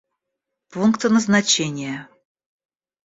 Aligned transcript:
Пункты 0.69 1.09
назначения 1.09 2.09